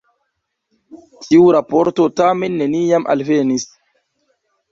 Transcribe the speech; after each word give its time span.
Tiu 1.25 1.43
raporto 1.57 2.07
tamen 2.21 2.57
neniam 2.61 3.07
alvenis. 3.15 3.67